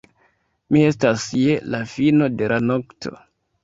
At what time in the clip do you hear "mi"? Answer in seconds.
0.75-0.81